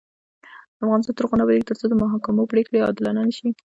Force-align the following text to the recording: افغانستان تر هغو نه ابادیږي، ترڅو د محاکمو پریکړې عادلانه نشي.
افغانستان 0.83 1.15
تر 1.15 1.23
هغو 1.25 1.37
نه 1.37 1.43
ابادیږي، 1.45 1.67
ترڅو 1.69 1.85
د 1.89 1.93
محاکمو 2.01 2.49
پریکړې 2.51 2.83
عادلانه 2.87 3.21
نشي. 3.27 3.49